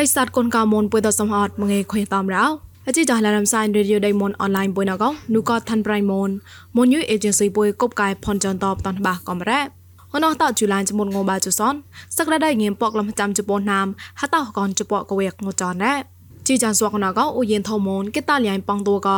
[0.02, 2.44] ិស័តគុនកៅមុនពុយតសំហតមងេခွေតំរោ
[2.86, 5.04] អជីចាឡារំសាយរេឌីយោដៃមុនអនឡាញពុយណក
[5.34, 6.28] នូកឋានប្រៃមុន
[6.76, 9.60] មុនយូអេเจนស៊ីពុយកົບកាយផនចនតបតនបាកំរ៉ា
[10.12, 11.74] ហនតជូឡានចមុនងបាជសន
[12.16, 13.86] សក្តាដៃងៀមពកលំចាំជប៉ុនណាម
[14.20, 15.94] ហតកនជពកកវេកងចនរ៉ា
[16.46, 19.08] ជីចានសួកណកអូយិនថមុនគេតាលៀងប៉ងតួក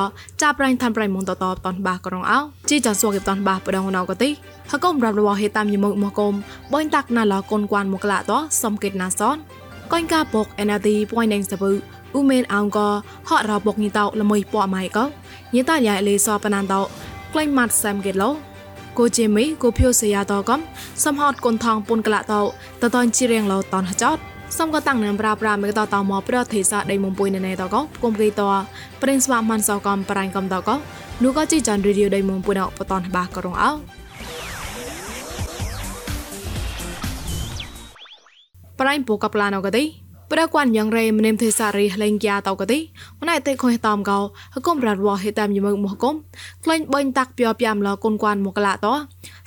[0.42, 2.38] ចាប្រៃឋានប្រៃមុនតតបតនបាក្រងអោ
[2.68, 4.30] ជីចានសួកគេតនបាបដងណកទី
[4.70, 6.32] ហកុំរាប់របស់ហេតាមយមុមកុំ
[6.72, 9.36] បនតាក់ណាឡកូនគួនមកឡាតសំកេតណាសន
[9.91, 11.69] កូនកាបុកអេណាទីពួយណេងសបុ
[12.13, 12.79] អ៊ូមេនអងក
[13.29, 15.03] ហត់របុកញីតោល្មើយពក់ម៉ៃកោ
[15.55, 16.81] ញីតោយ៉ាលេសបណានតោ
[17.33, 18.29] ក្លែងម៉ាត់សាំកេឡូ
[18.97, 20.59] កូជេមីកូភីសយ៉ាតោកំ
[21.05, 22.41] សំហត់គុនថងពុនកលតោ
[22.81, 24.17] តតនជីរៀងឡោតនហចត
[24.57, 28.41] សំក៏តាំងនឹងប្រាប់ប្រាមេតតមកប្រទេសសាដៃមុំពុយណែតកោគុំគេត
[29.01, 30.75] ព្រិនស្វាមហាន់សកំប្រាញ់កំតកោ
[31.23, 33.71] នោះក៏ជីចាន់រីឌីយោដៃមុំពុយណបតនបាក៏រងអោ
[38.83, 39.83] ប្រៃពូកប្លាណកទី
[40.31, 42.79] ប្រកួនយ៉ាងរេមនិមទេសារីលេងយ៉ាតកទី
[43.21, 44.19] ម្នាក់ទេខុយតំកោ
[44.53, 46.15] ហកុំរ៉ាត់វហេតាមយមើមកុំ
[46.63, 48.87] ក្លែងបាញ់តាក់ពៀពីមឡកូនគួនមកឡាត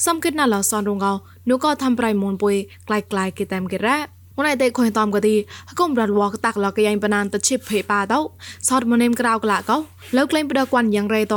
[0.06, 1.12] សំគិតណាឡសនរងកោ
[1.50, 2.54] នូក៏ធ្វើប្រៃមុនពុយ
[2.86, 3.96] ក្លាយក្លាយគេតាមគេរ៉ា
[4.38, 5.34] ម្នាក់ទេខុយតំកទី
[5.70, 8.20] ហកុំរ៉ាត់វតាក់ឡកយ៉ាងបណានតឈិបភេប៉ាតោ
[8.68, 9.76] សតមនិមក្រៅក្លាកោ
[10.16, 11.34] លើក្លែងប្រកួនយ៉ាងរេត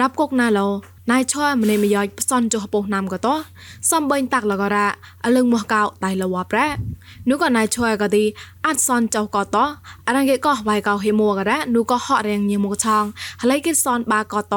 [0.00, 0.68] រាប់គុកណាឡោ
[1.12, 3.28] ណៃឈរម្នេមយ៉យផ្សនចុះពោះណាំក៏ត
[3.90, 4.86] សំបែងតាក់លករ៉ា
[5.24, 6.66] អលឹងមកកៅតៃលវប្រែ
[7.28, 8.24] នោះក៏ណៃឈរក៏ទី
[8.66, 9.56] អត់សនចៅក៏ត
[10.06, 13.04] អរងគេក៏វ៉ៃកៅហេមួករ៉ានោះក៏ហក់រៀងញីមកឆង
[13.40, 14.56] ហើយគេសនបាក៏ត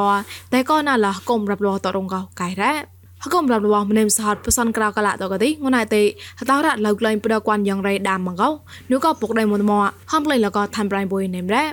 [0.53, 6.01] តែក៏ណាឡះកុំរាប់លោតរងកៅកៃរ៉ា ហកុំរាប់លោម្នេមសហតផ្សនកក្រៅកលាតក៏ទីងណៃទេ
[6.39, 8.49] ហតរ៉ាឡៅក្លែងប្រកួនយ៉ាងរៃដាមមកោ
[8.91, 11.65] នោះក៏ពុកដៃមុនមកហំក្លែងលក៏ថាំប្រៃបុយនេមរ៉ា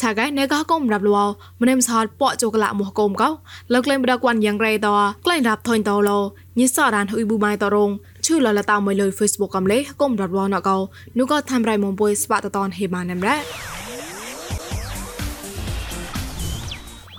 [0.00, 1.18] ឆាកៃណេកកុំរាប់លវ
[1.62, 3.28] ម្នេមសហតពកជូកលាមកុំកោ
[3.72, 4.88] លើក្លែងបដកួនយ៉ាងរេត
[5.24, 6.18] ក្លែងរាប់ថុញតលោ
[6.58, 7.90] ញិសរានហ៊ុយប៊ូម៉ៃតរង
[8.26, 10.76] ឈឺលលតាមួយលើ Facebook កំលេកុំរាប់លវណកោ
[11.18, 13.77] នោះក៏ធ្វើរៃមុំពុយស្បាតតនហេម៉ាណាំរ៉ា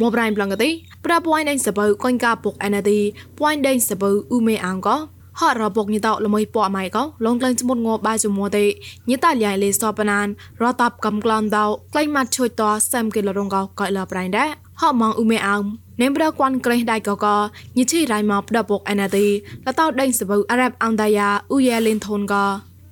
[0.02, 0.70] មកប្រៃប្លងកទី
[1.06, 3.00] ប្រពួយដេញសបើកុញកាពុកអេណាទី
[3.40, 4.98] ពួយដេញសបើអ៊ូមេអាងកោ
[5.40, 8.66] ហរបុកញីតល្មួយពអម៉ៃកោលងក្លែងស្មុតងបាជមួទេ
[9.10, 10.28] ញីតលៃលេសបណាន
[10.64, 12.62] រតាប់កំក្លំដៅក្លែងម៉ាត់ជួយត
[12.92, 14.50] សាំគេលរងកោកៃលប្រៃដែរ
[14.82, 15.58] ហមងអ៊ូមេអោ
[16.02, 17.26] នេមប្រកួនក្រេះដៃកក
[17.78, 19.28] ញិឈីរៃមកផ្ដបុកអេណាទី
[19.66, 22.36] លតោដេញសបើអារ៉ាប់អងដាយ៉ាអ៊ូយ៉ែលិនថូនក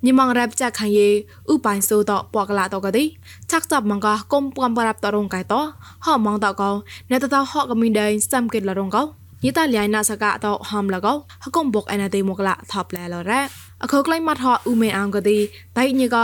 [0.06, 1.08] ញិមងរ៉ាប់ចាក់ខាងយេ
[1.52, 3.04] ឧបាយសូតពកឡាតកទី
[3.50, 5.54] ឆាក់ចាប់មងកគុំកំប្រាប់តរងកៃត
[6.06, 6.62] ហមងតក
[7.10, 9.02] ណេតតហកមីដេសាំគេលរងកោ
[9.44, 11.12] យីតាលៃណាសកាតោហំលកោ
[11.44, 13.40] ហកុំបុកអេណាទេមកឡាថប់ឡែលរ៉ា
[13.82, 15.38] អខក្លៃម៉ាត់ហអ៊ូមេអងកទី
[15.78, 16.16] តៃញីក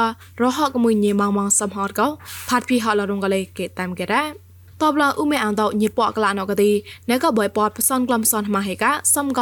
[0.42, 2.06] រហកមួយញីម៉ងម៉ងសំហតកោ
[2.48, 4.22] ផាត់ភីហលរងកលេកេតាមកេរ៉ា
[4.82, 6.70] តបឡាអ៊ូមេអងតោញីពកក្លាណកទី
[7.10, 9.40] ណែក៏បយពតផ្សនក្លំសនម៉ាហេកាសំក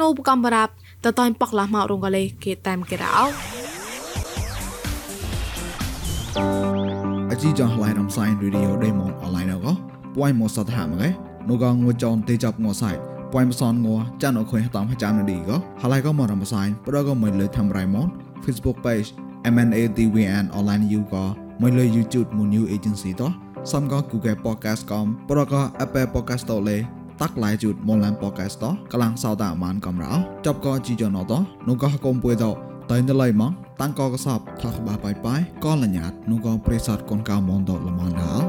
[0.00, 0.72] ណូបកំបរាប់
[1.04, 3.59] តតៃប៉កឡាម៉រងកលេកេតាមកេរ៉ាអ
[7.30, 9.66] អជីចងឡៃរំសាយរីឌីអូដេម៉នអឡៃណក
[10.14, 11.08] ពួយមោសតហាមកេ
[11.48, 12.96] នូកងងួចងទេចាប់ងោសាយ
[13.32, 15.50] ពួយមសនងោចានអខុយតាមចាំនឌីក
[15.82, 18.08] ហឡៃកមរំសាយប្រកមិនលើធ្វើរៃម៉ន
[18.44, 19.08] Facebook page
[19.54, 21.14] MNADWN online you ក
[21.62, 23.30] មិនលើ YouTube មុន new agency តោះ
[23.72, 25.54] សំក៏ Google Podcast កំប្រក
[25.84, 26.78] Apple Podcast តលេ
[27.20, 30.12] តាក់ឡៃជូតមុនឡាន Podcast តកលាំងសោតអាម៉ានកំរោ
[30.46, 31.32] ចប់ក៏ជីយ៉ណត
[31.68, 38.46] នោះក៏កុំពួយតោ តៃណឡៃម៉ងតាំងក៏កសបថកបាបាយបាយក៏លញ្ញាតនោះក៏ប្រេសតកូនកៅមនតលមនដល់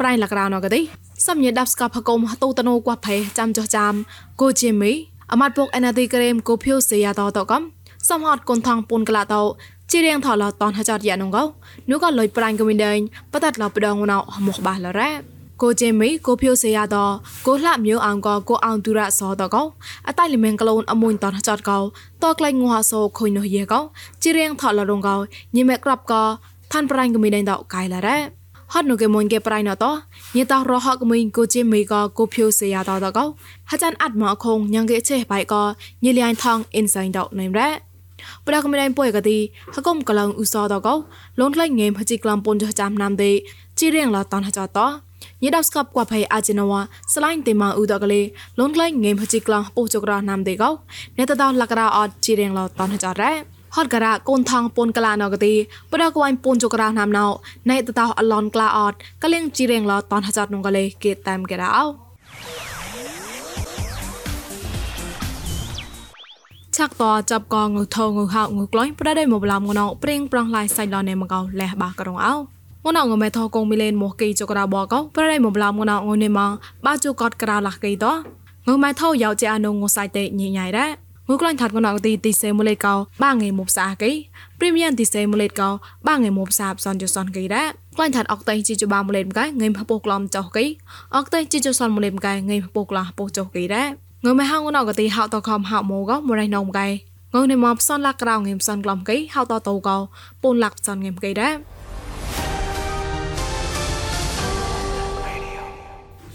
[0.00, 0.80] ប្រៃលករណកទេ
[1.26, 3.92] សំញេដាប់ស្កបហកុំតូតណូគួផេចាំចោះចាំ
[4.40, 4.92] គូជាមី
[5.32, 7.62] អមាត់ពុកអេណាទីក្រេមគូភៀវសេយ៉ាតតកំ
[8.10, 9.42] សំហតគុនថងពុនក្លាតោ
[9.90, 11.44] ជីរៀងថឡតនហចតយ៉ានងកោ
[11.90, 12.98] នោះក៏លុយប្រាញ់កមីដែង
[13.32, 17.14] បតតឡបដងណៅមកបាសលរ៉ា ကိုကျင်မီကိုဖြိုစေရတော့
[17.46, 19.66] ကိုလှမျိုးအောင်ကကိုအောင်သူရစောတော့ကော
[20.08, 21.82] အတိုင်လမင်ကလုံးအမွန်တန်ချတ်ကော
[22.22, 23.82] တော့ကလိုင်းငွာဆိုခွိနိုရေကော
[24.20, 25.18] ချီရင်ထော်လရုံကော
[25.54, 26.12] ညမက်ကရပ်က
[26.72, 28.18] ท่านปรายก็มีได้ดอกไกลละแร่
[28.72, 29.90] ฮอดนูเกมอนเกปรายนอตอ
[30.36, 33.24] ญตารอฮอกมิงกูจิมีก็กูพิวเสียดอตอก็
[33.70, 35.62] ฮะจันอัดหมอคงยังเกเฉไปก็
[36.04, 37.68] ญเลียนทองอินไซด์ดอกในแร่
[38.44, 39.38] ปรากมิได้ป่วยกะดี
[39.74, 40.94] ฮะกมกลังอุซอดอก็
[41.38, 43.22] ลงไล่เงมฮจิกลัมปนจะจามนามเด
[43.78, 44.86] จิเรียงลอตอนฮะจอตอ
[45.42, 46.80] ញិដាប់ស្កបកួផៃអាជីណវ៉ា
[47.14, 50.70] ស្លាញ់ទេម៉ាឧដកលេលនក្លែងងេមហជីក្លំពុចក្រណាំទេកោ
[51.18, 53.32] នេតតលករអត់ជីរៀងឡតនហចរ៉ា
[53.76, 55.54] ហត់ការៈកូនថងពូនកលាណកទី
[55.90, 57.24] បដកវ៉ៃពូនចក្រាណាំណៅ
[57.70, 61.84] ណៃតតោអឡនក្លាអត់កលៀងជីរៀងឡតនហចាត់នងកលេគេតាមគេរោ
[66.76, 76.52] ឆាក់តចាប់កងងថងងហៅងក្លាញ់ប្រដេមកបឡំងណោព្រៀងប្រងឡាយសៃឡននេមកោលះបាក្រងអោ ងួនអងមេថកងមីលេនមកគីចករបកោប្រដៃមកឡំងួនអងនេះមក
[76.86, 78.06] បាជូកតក្រៅលះគីត
[78.66, 80.88] ងើម៉ែថោយោជាអនុងងសៃតេញញ៉ៃរ៉ា
[81.28, 84.10] ងូក្លាញ់ថាត់កណកទីទីសេមូលេកោបាងៃមុបសាកេ
[84.58, 85.68] ព្រីមៀមទីសេមូលេកោ
[86.08, 87.64] បាងៃមុបសាបសនជសនកេរ៉ា
[87.96, 90.64] ក្លាញ់ថាត់អកតៃជីជបាមូលេមកែងៃផពោក្លំចោកេ
[91.16, 93.84] អកតៃជីជសនមូលេមកែងៃផពោក្លាពោចោកេរ៉ា
[94.24, 96.88] ងើម៉ែហងណកទីហៅតខំហៅម៉ូកោមរៃណងកែ
[97.34, 99.96] ងើនៃមកផ្សនលាក់ក្រៅងៃផ្សនក្លំកេហៅតតោកោ
[100.42, 101.50] ពូនលាក់ផ្សនងៃកេរ៉ា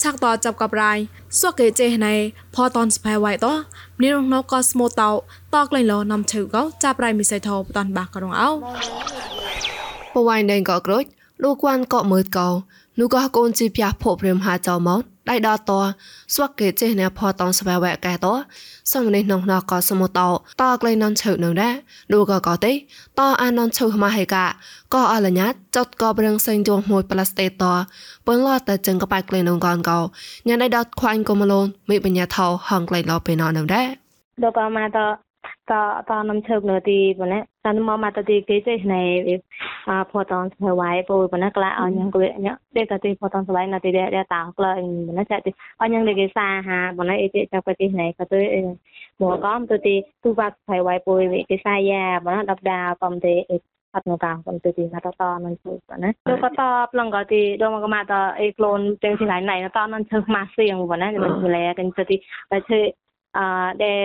[0.03, 0.91] ឆាក់តចាប់កបរៃ
[1.39, 2.13] សួកេចេណៃ
[2.55, 3.47] ផតនស្ផៃវ៉ៃត
[4.01, 5.11] នេះរងណកស្មូតោ
[5.53, 8.49] តក្លែងលនំឈឺកោចាប់រៃមិសៃថោបតនបាករងអោ
[10.13, 11.03] បវ៉ៃដេងកក្រូច
[11.43, 12.49] លោកគួនកក់មើលកោ
[12.99, 15.71] នោះក៏កូនជីផ្ទះភពព្រាមហាចោមក ដៃដល់ត
[16.33, 18.27] ស្វកគេចេះណែផតតស្វែវែកែត
[18.91, 20.19] សំនេះនងណកសមុត
[20.61, 21.73] តក្លែងននឈើនឹងដែរ
[22.11, 22.71] លោកក៏ក៏ទេ
[23.19, 24.45] តអាននឈើមកហេកា
[24.93, 27.63] ក៏អលញ្ញាចត់ក៏ប្រឹងសេងជងមួយប្លាស្តេត
[28.27, 29.99] ពនឡតចឹងក៏បែកក្លែងនងកនកោ
[30.47, 33.87] ញ៉ាំដៃដល់ខ្វាញ់ក៏មលូនមីបញ្ញាថោហងក្លែងឡពេលណនឹងដែរ
[34.41, 35.32] លោកក៏មកត
[35.71, 35.73] ត
[36.09, 39.01] តនំឈើនៅទីប៉ុណ្ណេះតាមមកមកទីគេចេះណែ
[39.89, 45.51] អាផតនស្វាយពូប៉ុណ្ណេះក្លាអញងគេញ៉ដេកទីផតនស្វាយនៅទីដែរតាក្លាប៉ុណ្ណេះចាទី
[45.81, 48.41] អញងគេសាហាប៉ុណ្ណេះអីចេះចាប់ទីណែក៏ទៅ
[49.21, 51.13] មកកំទៅទីទូបាត់ស្វាយពូ
[51.49, 53.35] គេសាយ៉ាប៉ុណ្ណេះដប់ដាកំទេ
[53.95, 61.09] អត់មកកាកំទៅទីមកតនឹងជូប៉ុណ្ណេះទៅក៏តបឡងក៏ទីដល់មកមកតអីក្លូនទាំងទីណៃណៃតនឹងឈើម៉ាសៀងប៉ុណ្ណេះ
[61.43, 62.15] មិនលែកទៅទី
[62.51, 62.79] តែឈើ
[63.37, 63.45] អឺ
[63.83, 63.99] ដែល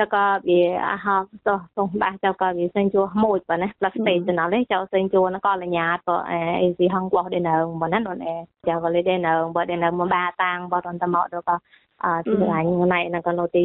[0.00, 0.16] ចក
[0.48, 0.60] វា
[0.90, 1.16] អាហោ
[1.46, 8.34] តោះតោះបាសចកវាសេងជួមួយប៉ុណ្ណាផ្លាស្តេចណលេចៅសេងជួនក៏លញ្ញាក៏អេស៊ីហងបោះដេនៅប៉ុណ្ណានោះអេ
[8.68, 11.56] ចៅក៏លេដេនៅបើដេនៅមកបាតាំងបើតន្តមកដល់ក៏
[12.04, 13.62] អឺទីរាញ់ណៃណក៏នោះទី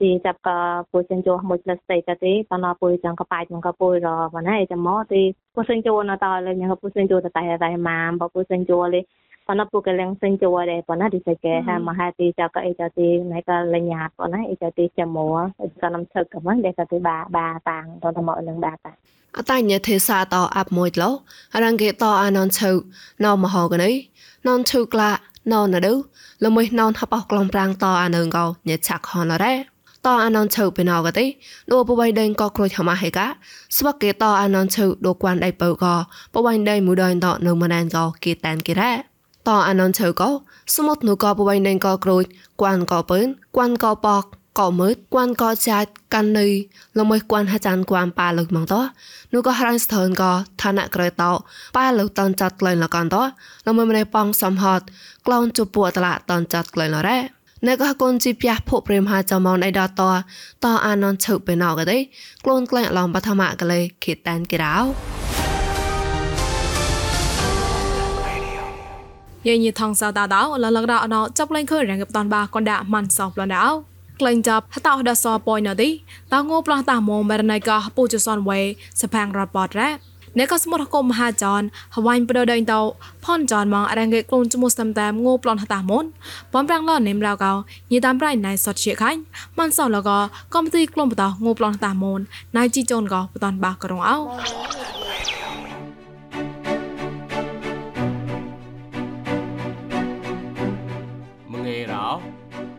[0.00, 0.58] ទីចាប់ក៏
[0.90, 3.68] ពូសេងជួមួយផ្លាស្តេចទៅទីតណពូចង់ក៏បាច់មក
[9.50, 15.50] ក៏ពូរប៉ុណ្ណាអេចាំមកទីពូសេងជួនតលេញក៏ពូសេងជួតែតែតែម៉ាមបើពូសេងជួលេ pana pukeleng senjore pana diseke ha mahati jaka ejati naika lenyat pana ejati chamo
[15.82, 18.92] kanam thak kaman dekati ba ba tang to tamo leng ba ta
[19.36, 21.10] អតញ្ញទេសាតអាប់មួយឡោ
[21.62, 22.70] រងគេតអាននឈៅ
[23.24, 23.90] ណោមហោកណៃ
[24.46, 25.10] ននឈៅក្លា
[25.52, 25.92] ណោណដៅ
[26.44, 29.54] លមួយណនហបអស់ក្លងប្រាំងតអានងកោញេឆាក់ហនរ៉េ
[30.06, 31.26] តអាននឈៅពីណោកទេ
[31.72, 33.26] ដូបបៃដេងក៏ក្រួយហមាហេកា
[33.76, 35.84] ស្វកគេតអាននឈៅដូគួនដៃបើក
[36.34, 39.09] បបៃដេមួយដៃតនៅម៉ណានកោគេតានគេរ៉ា
[39.48, 40.30] តអាននឈើកោ
[40.76, 42.24] សមុទ្រនូកោបវៃណេងកោក្រូច
[42.60, 43.26] គួនកោពើន
[43.56, 44.24] គួនកោបក
[44.58, 46.46] កោមើតគួនកោចាច់កាន់នៅ
[46.98, 48.74] លមួយគួនហាចានគួនប៉ាលឹកម៉ងត
[49.32, 50.32] នូក៏ហរាញ់ស្ថើនកោ
[50.62, 51.30] ឋានៈក្រេតោ
[51.76, 53.16] ប៉ាលឹកតនចាត់ក្លែងលកនត
[53.66, 54.80] លមួយម្នៃប៉ងសំហត
[55.26, 57.18] ក្លូនជពួតឡាតនចាត់ក្លែងលរ៉េ
[57.66, 60.02] ណែក៏កូនជីផ្ទះភពព្រាមហាចមនអីដត
[60.64, 61.98] តអាននឈើពេលណកទេ
[62.44, 65.29] ក្លូនក្លែងឡំបឋមៈកលេខេតានគេរោ
[69.46, 73.66] យាយញីថងសៅតាដោលលកដោអណោចាប់លេងខើរងកបតនបាកនដាមិនសោប្លនដោ
[74.20, 75.88] ក្លែងចាប់ហតោដសប៉យណទី
[76.32, 77.00] តងោប្លោះតាម
[77.30, 78.60] មរណៃកោពូជសនវេ
[79.00, 79.90] សផាំងរ៉បតរ៉ា
[80.38, 81.62] អ្នកក៏ស្មុតកុំមហាចន
[81.94, 82.80] ហវាញ់ប្រដេញតោ
[83.24, 86.04] ផនចនមកអរងគេក្លូនចមុស្តាមតាមងោប្លន់ហតាមុន
[86.52, 87.52] បំប្រាំងឡនេមរៅកោ
[87.92, 89.20] ញីតាមប្រៃណៃសតជាខាញ់
[89.58, 90.10] មិនសោលក
[90.54, 92.20] កំទីក្លុំបតោងោប្លន់ហតាមុន
[92.56, 94.99] ណៃជីចនកោបតនបាក្រងអោ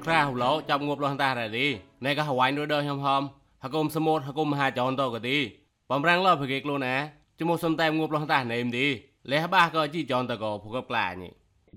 [0.06, 1.68] ក្រាហូឡូចាប់ងប់លះតារ៉ាឌី
[2.06, 3.22] ណែក៏ហវ៉ៃនរដហំហំ
[3.64, 5.38] ហកុំសមុទ្រហកុំមហាចនតក៏ទី
[5.92, 6.96] បំរាំងលភគេខ្លួនណា
[7.40, 8.86] ជមុសំតែងប់លះតាណេមទី
[9.32, 9.64] លះបា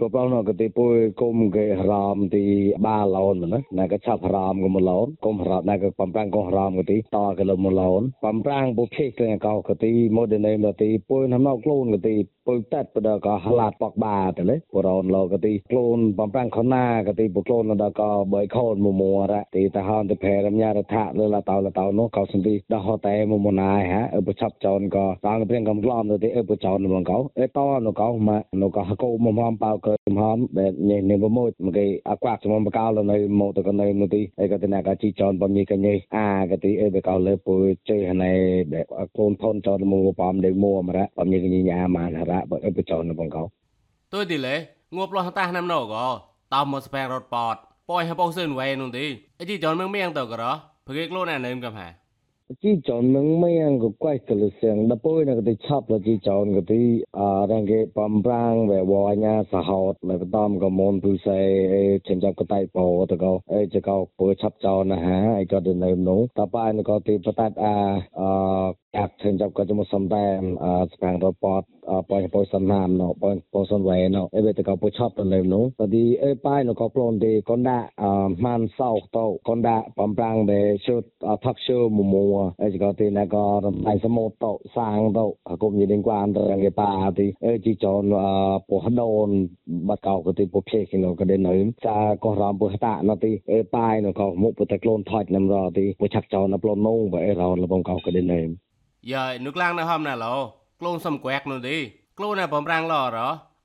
[0.01, 2.45] ក៏ជីចនតក៏ភកបក្លាញីក៏បងនៅកទីពុយគុំគេរ៉ាមទី
[2.87, 31.39] បាឡូនណាណែក៏ឆាប់រ៉ាមក៏មឡូនគុំរ៉ាណែក៏បំប្រាំងក៏រ៉ាមក៏ទីតក៏លមឡូនបំប្រាំងបុភេក៏កោក៏ទីម៉ូដេណេមទីពុយណាំណោខ្លួនក៏ទីពុយតាត់បដក៏ហឡាតបកបាទៅលេបរនឡក៏ទីខ្លួនបំប្រាំងខណាក៏ទីបុខ្លួនដល់ក៏បើខូនមួមួរ៉ទីតាហនទៅផែរំញារថាលើលតោលតោនោះក៏សន្ទីដល់ហតែមួមួណាយហាអឺបឆាប់ចនក៏តាំងព្រៀងកំក្លំទៅទីអឺបចនមកកោអេតនោះកោមកនោះក៏ហកោមកហំប៉ៅក៏មហំដែលញ៉េនេះមកម
[31.71, 38.31] កគេអាក់ចំបកោលនៅមកទៅកនៅនោះទីអីក៏ទៅណាក៏ជីចនបំញីកញីអាក៏ទីអីបកោលើពុយជើហណៃ
[38.75, 38.85] ដែល
[39.19, 43.43] កូនថនចនមកបំដេមួមរ៉បំញីកញីញ៉ាម៉ានរ៉បើអីបចនបងកោ
[44.13, 44.55] ទុយទីលេ
[44.97, 46.07] ងប់លោះតាណាំណូក៏
[46.55, 47.57] តោមកស្ពែរត់ប៉ត
[47.91, 49.07] ប៉យហបោសឿនវ៉ៃនោះទី
[49.41, 50.53] អីជីចនមៀងមៀងទៅក៏រ៉
[50.87, 51.89] ព្រគេខ្លួនអានឹមកំហា
[52.61, 56.15] chi chon nang mayang ko kwai tulu seng da poi na ti chap la chi
[56.25, 60.25] chon ko ti a rang ge pam prang ve wo nya sa hot la ko
[60.35, 63.97] dam ko mon pu sai chen chap ko tai po to ko e che ko
[64.19, 67.17] pu chap chon na ha ai ko de nai no ta pa na ko ti
[67.25, 67.73] patat a
[68.95, 70.25] ក៏ពុយឆាប់ចោនណាហាអីក៏ទៅនៅនោះតបាយក៏ទីបតាត់អាអអាក់ខ្ញុំចាប់ក៏ជំសំតែ
[70.65, 71.63] អស្ប៉ាងរពត
[72.11, 78.05] ប៉យប៉យសំណាមណប៉យប៉យសំវែណអេវេតក៏ពុឆប់ទៅលើនោះតទីអេប៉ៃណក៏ប្លន់ទីកនដាក់អ
[78.45, 81.03] ម៉ានសោតោកនដាក់បំប្រាំងបែជុត
[81.45, 82.27] ផាក់ឈើមមួ
[82.63, 85.27] អេក៏ទីណក៏រំៃសមោតោសាងតោ
[85.63, 88.03] គុំយីដេងគួនទៅរងគេប៉ាទីអេជីចន
[88.69, 89.29] ពោះដូន
[89.89, 91.55] បាត់កោក៏ទីពុភេគីណក៏ដេនៅ
[91.87, 98.43] ចាក៏រំពុះតាណទីអេប៉ៃណក៏មុខពុតក្លូនថច់នំរទីពុឆាក់ចោនប្លន់នោះបើអេរនលបងកោក៏ដេនៅ
[99.13, 100.35] យ៉ានុកឡាងនៅហំណាឡោ
[100.81, 101.77] ក្លូនសំក្វែកនោះទេ
[102.19, 103.19] ក្លូនណាបំរាំងឡរ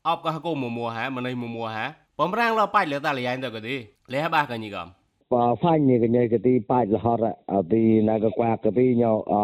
[0.08, 1.86] អបក៏កុំមួហាមិនឯមួហា
[2.20, 3.76] បំរាំងឡបាច់លតាលយ៉ៃទៅក៏ទេ
[4.14, 4.88] លះបាកញីកំ
[5.34, 9.36] បើហ្វាញ់នេះកញ៉ៃកទីបាច់លហរអទីណាកក្វាកទីញោអ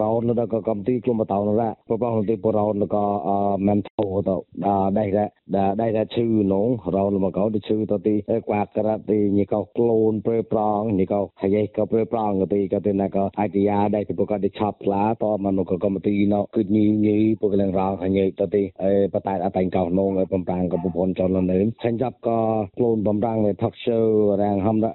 [0.00, 3.04] រោនលក៏កំទីគុំបតោនរ៉ប្របងទីបរោនក៏
[3.66, 4.36] មែនធោទៅ
[4.98, 5.08] ដែរ
[5.56, 8.14] ដែរដែរឈឺនងរោនមកក៏ឈឺទៅទី
[8.46, 15.46] ក្វាករទីញីក៏ក្លូនព្រឺប្រងញីក៏ហើយក៏ព្រឺប្រងក៏ទីក៏ទីណាក៏អាយទីយ៉ាដែរទីពក៏ទីឆាប់ផ្លាតម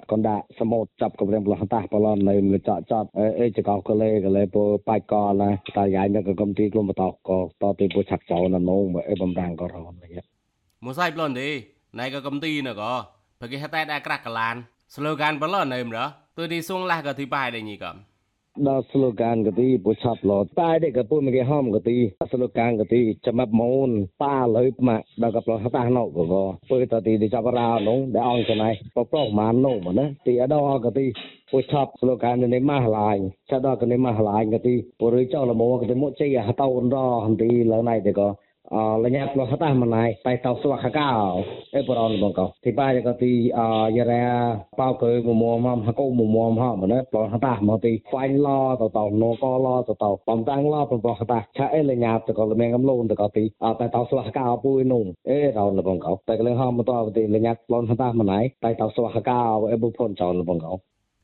[0.00, 7.30] ងក៏ប្រពន្ធចលនៅឆាញ់ចាប់ក៏ក្លូនបំរាំងនៃថកឈើរាងហំកនដាក់សមុទ្រចាប់កំរៀងប្លោះតាស់បឡននៅលចចតអេចកោកលេកលេពោបាច់កណាតាយាយនៅកំទីក្លុំបតកក
[7.62, 10.22] តទីពោឆាក់ចោណនងអេបំរាំងក៏រននេះ
[10.84, 11.48] មួយសៃប្លន់ទេ
[11.98, 12.92] ណៃក៏កំទីណក៏
[13.40, 14.56] បកេហតែដែរក្រាក់កឡាន
[14.94, 15.98] slogan បឡននៅមរ
[16.36, 17.96] ទុយទីសួងលះក៏ទីបាយដែរញីកំ
[18.68, 21.96] ដល់ slogan កទីពុឆាប់ឡតែដេកពុមកគេហមកទី
[22.32, 23.90] slogan កទីចាំប់មូន
[24.22, 26.34] ប៉ាលើម៉ាក់ដល់កប្លោះតាណូកក
[26.70, 31.06] ពើតទីទីចាប់រោនងដែលអង្គណៃប្រប្រុសម៉ាននោះមកណាទីអដកទី
[31.50, 33.18] ពុឆាប់ slogan នេះម៉ាស់ឡាញ
[33.50, 38.28] ឆាដល់កនេះម៉ាស់ឡាញកទីពរចោលមកទីមកជ័យហតោនរហន្ទីលើណៃទេក៏
[38.70, 41.42] lenyap lo hata manai pai tau swa khakao
[41.74, 43.50] e poron bong ko ti pa ko ti
[43.96, 47.58] yara pao ko mo mo mam ha ko mo mo ha ma ne lo hata
[47.66, 51.00] mo ti fain lo to to no ko lo to to pom tang lo pom
[51.02, 53.88] bo hata cha e lenyap to ko le meng am lon to ko ti pai
[53.94, 56.82] tau swa khakao pu nung e ro lo bong ko tai ko le ha mo
[56.86, 60.44] to ti lenyap lo hata manai pai tau swa khakao e bu phon chon lo
[60.48, 60.78] bong ko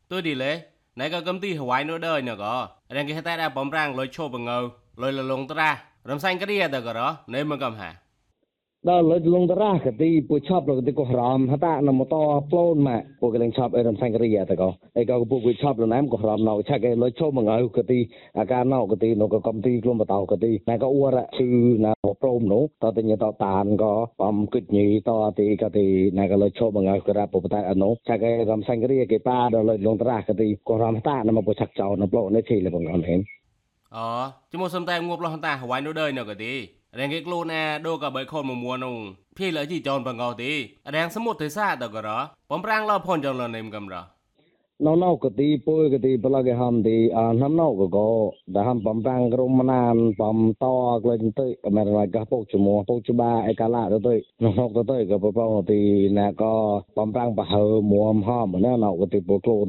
[0.09, 0.61] tôi đi lẽ
[0.97, 3.97] này có công ty Hawaii nữa đời nữa có đang cái tay đã bấm răng
[3.97, 7.97] lôi chô bằng ngầu lôi là lông ta Ramsain kariya da garo, ne magam ha.
[8.91, 12.15] ដល់លើលងតារះកទីពូឆប់លកទីកោរំហតានមត
[12.51, 17.99] ប្លូនម៉ាពូកលេងឆប់អេរំសាំងរីយ៉ាតកោអេកោពូគួយឆប់លណាមកោរំណៅឆាកេលុយឈុំងៅកទី
[18.39, 21.49] អាការណៅកទីនៅកកំទីក្លុំបតោកទីណែកោអ៊ូរឈឺ
[21.85, 25.87] ណាប្រូមនោះតតញតតានកោបំគិតញីតទីកទី
[26.19, 33.36] ណែកោលុយឈុំងៅក្រាពូបតអនុឆាកេរំសាំងរីយ៉ាគេប៉ាដល់លងតារះកទីកោរំហតានមពូឆាក់ចោនៅប្លូននេះឈីលបងអនហេន
[33.95, 34.07] អូ
[34.51, 36.53] ជាមួយសំតែងួបលោះតាហវ៉ៃនោះដែរនៅកទី
[36.99, 38.97] រងគេខ្លួនណាដូក៏បីខនមួយមួនោះ
[39.37, 40.53] ភីលើជីចនបង្កោទី
[40.95, 42.11] រងសមុទ្រទេសាតក៏រ
[42.51, 43.95] បំប្រាំងឡផនចនលនេមកំរ
[44.85, 48.11] នៅនៅកទីពុយកទីប្លកហំទីអននៅក៏ក៏
[48.55, 50.65] ដែលហំបំប្រាំងក្រុមណានបំត
[51.05, 54.15] ក្លែងទៅអមេរិកក៏ពុកជំនួពុកច្បាអេកាឡាទៅទៅ
[54.45, 55.81] នៅទៅទៅក៏ប្រពងទី
[56.19, 56.55] ណាក៏
[56.99, 59.69] បំប្រាំងបហើមួមហំណានៅកទីពុខ្លួន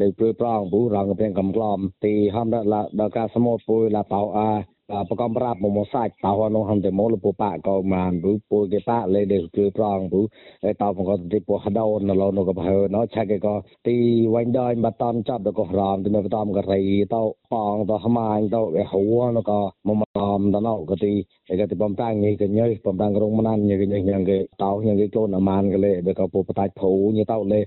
[0.00, 10.24] ដែលព្រួយប្រងពូរងពេងកំក្លំទីហំដល់ការសមុទ្រពុយឡាតោអា ប្រកំប្រាប់មកមកសាច់តោនោះហំតែមកលពប៉កោមានព្រោះពួកគេប៉លេដេគឺប្រងព្រោះ
[10.64, 13.54] តែតោមកក៏ទីពោះដោនឡូនោះក៏បើណោឆាគេក៏
[13.88, 13.96] ទី
[14.34, 16.82] វាញ់ដល់បាតនចាប់ដល់ក៏រំទីមកតំក៏រី
[17.14, 17.22] តោ
[17.52, 19.02] បងតោហមាញ់តោវាហួ
[19.36, 21.12] នោះក៏មកមកដល់នោះក៏ទី
[21.52, 27.60] ឯក៏ទីបំតាំងញីក៏ញើបំតាំងរងមណានញីក៏ញីញ៉ាងគេតោញ៉ាងគេខ្លួនអាមានក៏លេវាក៏ពុបតាច់ភូញីតោលេ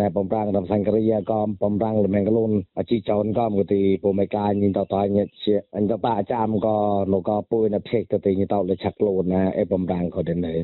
[0.00, 6.76] ណែបំតាំងដល់សង្គ្រាក៏បំតាំងលមែងខ្លួនអាជីចោនក៏ក៏ទីពុំឯកាញីតោតញ៉ាជាអញតប៉ាចាំក៏
[7.12, 10.58] លោកក៏ពួយនៅភេកទៅទីញីតោលេឆាក់ខ្លួនណាអេបំតាំងក៏ đến đấy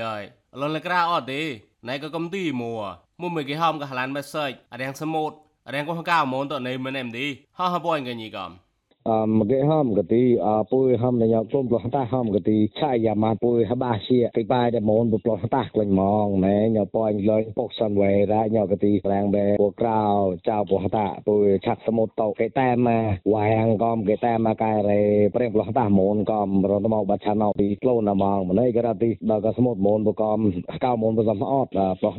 [0.00, 0.22] យាយ
[0.60, 1.42] លនលក្រាអត់ទេ
[1.88, 2.72] ណែក៏កំទីមួ
[3.20, 5.36] មុំមិនគេហមក៏ហឡានមិនសើចអរៀងសមុទ្រ
[5.66, 7.26] អរៀងក៏កៅមនតនៅមិនអែមទី
[7.58, 8.65] ហោះហបអញកញីកំអមកគេហមកទីអពុយហមញ៉ាគុំប្លោះតាហមក
[12.48, 20.00] ទីឆាយ៉ាម៉ាពុយហបាសៀពីបាយតែមូនប្លោះតាក្លែងម៉ងណែញ៉ាប៉អញលុយពុកសាន់វេរ៉ាញ៉ាកទីប្រាំងបែពួកក្រៅ
[20.48, 25.00] ចៅប្លោះតាពុយឆាក់សមុទ្រតោគេតែមកវាងកំគេតែមកកែរេ
[25.34, 30.38] ប្រេងប្លោះតាមូនកំរត់មកបាត់ឆាណោពីក្លូនណាម៉ងម្នេះក៏ទីដល់ក៏សមុទ្រមូនបកំ
[30.84, 31.70] កៅមូនបសំអត់
[32.00, 32.14] ប្លោះ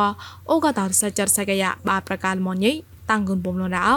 [0.49, 2.71] អូកតោសច្ចរសកយៈបាប្រកាលមញី
[3.09, 3.95] តាំងគុនបំលរោ